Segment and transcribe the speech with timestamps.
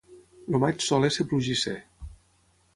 [0.53, 1.77] El maig sol ésser plugisser.